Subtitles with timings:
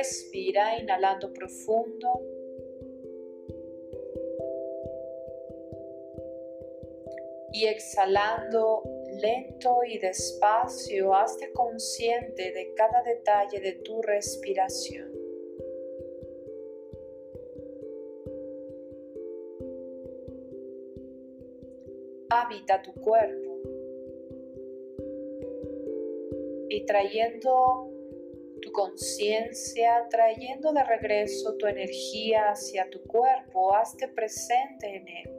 [0.00, 2.08] Respira inhalando profundo.
[7.52, 8.82] Y exhalando
[9.20, 15.12] lento y despacio, hazte consciente de cada detalle de tu respiración.
[22.30, 23.50] Habita tu cuerpo
[26.70, 27.89] y trayendo
[28.60, 35.36] tu conciencia, trayendo de regreso tu energía hacia tu cuerpo, hazte presente en él.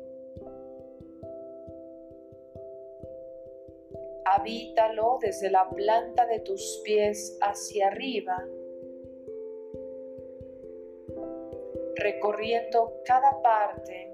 [4.26, 8.48] Habítalo desde la planta de tus pies hacia arriba,
[11.95, 14.13] recorriendo cada parte,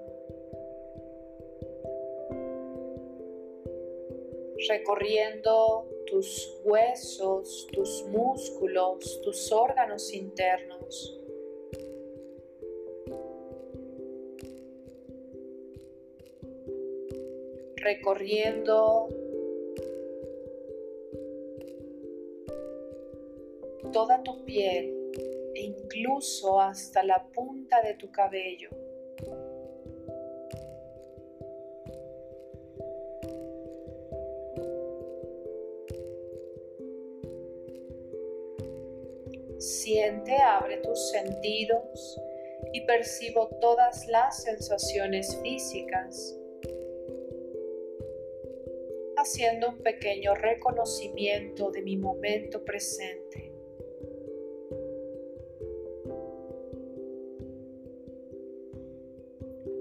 [4.68, 11.14] recorriendo tus huesos, tus músculos, tus órganos internos.
[17.88, 19.08] recorriendo
[23.92, 25.10] toda tu piel
[25.54, 28.68] e incluso hasta la punta de tu cabello.
[39.58, 42.20] Siente, abre tus sentidos
[42.72, 46.38] y percibo todas las sensaciones físicas,
[49.16, 53.48] haciendo un pequeño reconocimiento de mi momento presente.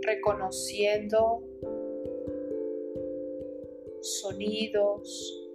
[0.08, 1.44] reconociendo
[4.00, 5.50] sonidos,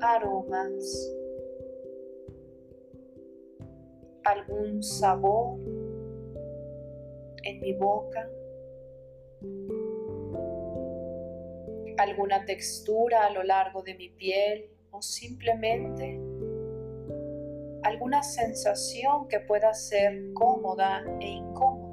[0.00, 1.16] aromas,
[4.38, 5.58] algún sabor
[7.42, 8.28] en mi boca,
[11.98, 16.20] alguna textura a lo largo de mi piel o simplemente
[17.82, 21.86] alguna sensación que pueda ser cómoda e incómoda.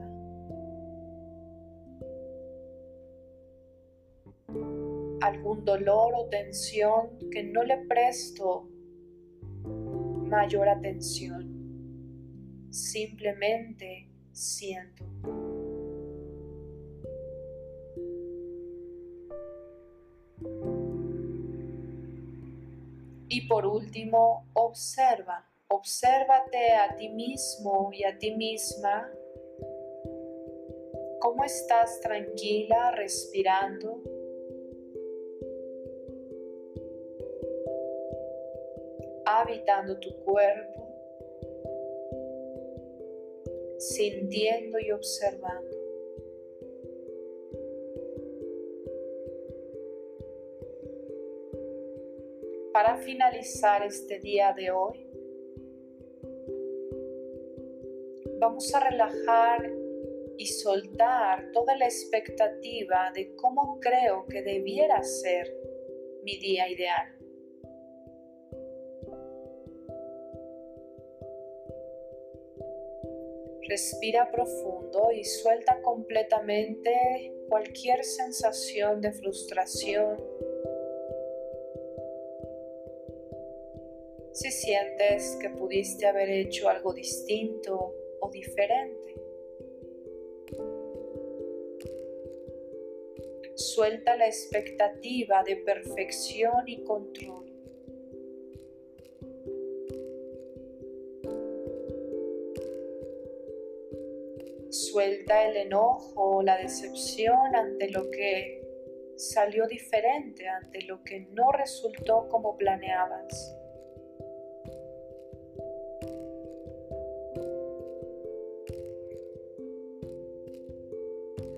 [5.24, 8.68] algún dolor o tensión que no le presto
[9.64, 11.53] mayor atención.
[12.74, 15.06] Simplemente siento.
[23.30, 29.08] Y por último, observa, obsérvate a ti mismo y a ti misma.
[31.20, 34.02] Cómo estás tranquila respirando
[39.26, 40.83] habitando tu cuerpo,
[43.84, 45.78] sintiendo y observando.
[52.72, 55.08] Para finalizar este día de hoy,
[58.40, 59.72] vamos a relajar
[60.38, 65.54] y soltar toda la expectativa de cómo creo que debiera ser
[66.24, 67.23] mi día ideal.
[73.74, 80.24] Respira profundo y suelta completamente cualquier sensación de frustración.
[84.32, 89.16] Si sientes que pudiste haber hecho algo distinto o diferente.
[93.56, 97.53] Suelta la expectativa de perfección y control.
[104.74, 108.60] Suelta el enojo o la decepción ante lo que
[109.16, 113.56] salió diferente, ante lo que no resultó como planeabas.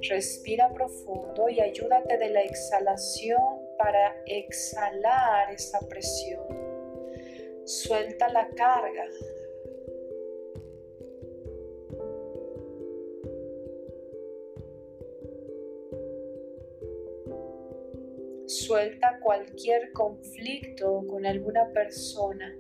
[0.10, 6.46] Respira profundo y ayúdate de la exhalación para exhalar esa presión.
[7.64, 9.06] Suelta la carga,
[18.48, 22.56] Suelta cualquier conflicto con alguna persona.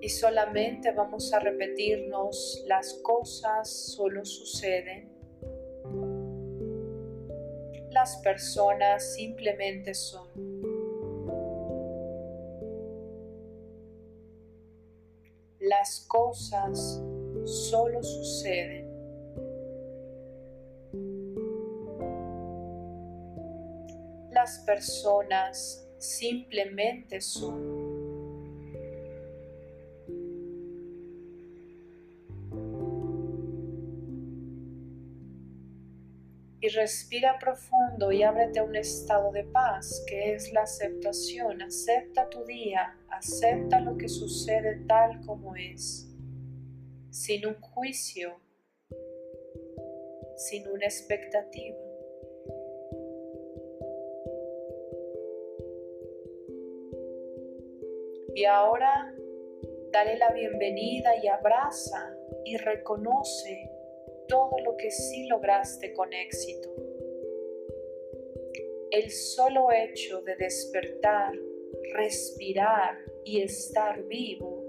[0.00, 5.12] Y solamente vamos a repetirnos, las cosas solo suceden.
[7.90, 10.86] Las personas simplemente son.
[15.68, 17.02] las cosas
[17.44, 18.85] solo suceden.
[24.66, 27.86] Personas simplemente son.
[36.66, 41.62] y respira profundo y ábrete a un estado de paz que es la aceptación.
[41.62, 46.08] Acepta tu día, acepta lo que sucede tal como es,
[47.10, 48.40] sin un juicio,
[50.36, 51.85] sin una expectativa.
[58.36, 59.16] Y ahora
[59.90, 63.70] dale la bienvenida y abraza y reconoce
[64.28, 66.68] todo lo que sí lograste con éxito.
[68.90, 71.32] El solo hecho de despertar,
[71.94, 74.62] respirar y estar vivo,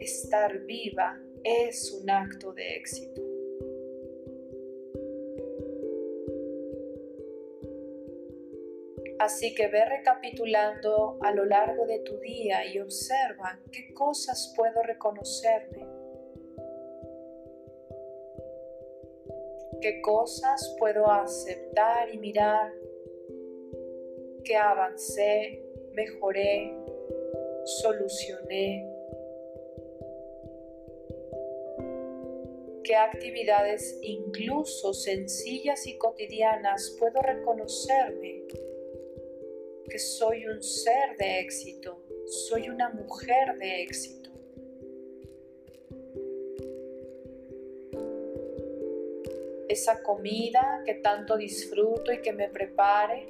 [0.00, 3.27] estar viva es un acto de éxito.
[9.18, 14.80] Así que ve recapitulando a lo largo de tu día y observa qué cosas puedo
[14.82, 15.86] reconocerme.
[19.80, 22.72] Qué cosas puedo aceptar y mirar,
[24.44, 26.76] que avancé, mejoré,
[27.82, 28.88] solucioné,
[32.84, 38.37] qué actividades incluso sencillas y cotidianas puedo reconocerme
[39.88, 42.04] que soy un ser de éxito,
[42.48, 44.18] soy una mujer de éxito.
[49.68, 53.28] esa comida que tanto disfruto y que me prepare,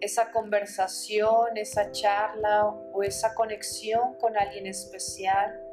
[0.00, 5.63] esa conversación, esa charla o esa conexión con alguien especial.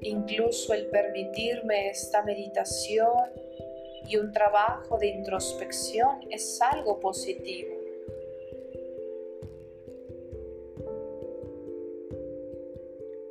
[0.00, 3.32] Incluso el permitirme esta meditación
[4.06, 7.76] y un trabajo de introspección es algo positivo.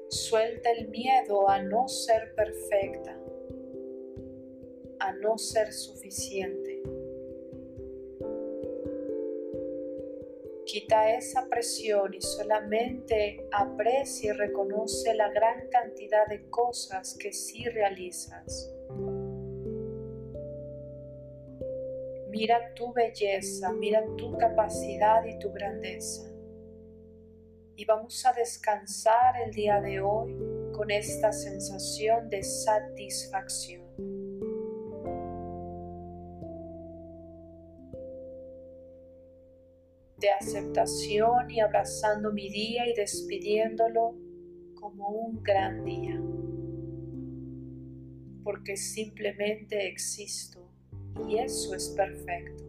[0.09, 3.17] Suelta el miedo a no ser perfecta,
[4.99, 6.66] a no ser suficiente.
[10.79, 17.67] Quita esa presión y solamente aprecia y reconoce la gran cantidad de cosas que sí
[17.67, 18.71] realizas.
[22.29, 26.31] Mira tu belleza, mira tu capacidad y tu grandeza
[27.75, 30.35] y vamos a descansar el día de hoy
[30.73, 33.86] con esta sensación de satisfacción.
[40.17, 44.15] De aceptación y abrazando mi día y despidiéndolo
[44.75, 46.19] como un gran día,
[48.43, 50.69] porque simplemente existo
[51.27, 52.67] y eso es perfecto.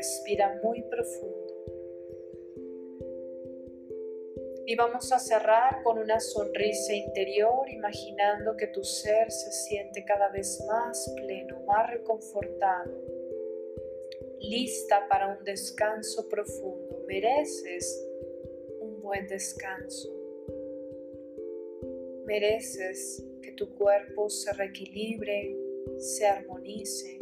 [0.00, 1.49] respira muy profundo.
[4.70, 10.28] Y vamos a cerrar con una sonrisa interior, imaginando que tu ser se siente cada
[10.28, 13.02] vez más pleno, más reconfortado,
[14.38, 17.02] lista para un descanso profundo.
[17.08, 18.08] Mereces
[18.78, 20.08] un buen descanso.
[22.24, 25.52] Mereces que tu cuerpo se reequilibre,
[25.98, 27.18] se armonice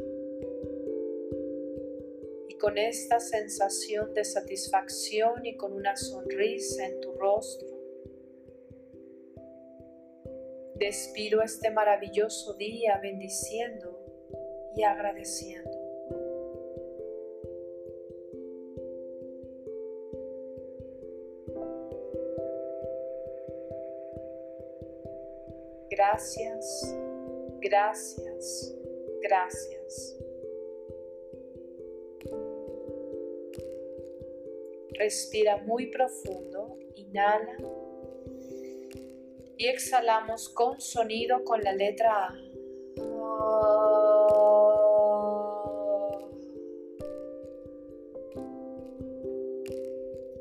[2.59, 7.69] con esta sensación de satisfacción y con una sonrisa en tu rostro,
[10.75, 13.99] despido este maravilloso día bendiciendo
[14.77, 15.89] y agradeciendo.
[25.91, 26.97] Gracias,
[27.61, 28.77] gracias,
[29.21, 30.28] gracias.
[34.99, 37.57] Respira muy profundo, inhala
[39.57, 42.35] y exhalamos con sonido con la letra A.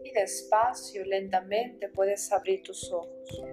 [0.04, 3.44] Y despacio, lentamente puedes abrir tus ojos.